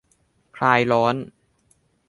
[0.57, 1.15] คลายร้อน